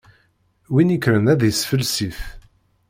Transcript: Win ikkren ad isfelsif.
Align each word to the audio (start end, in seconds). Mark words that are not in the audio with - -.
Win 0.71 0.93
ikkren 0.95 1.29
ad 1.33 1.41
isfelsif. 1.49 2.19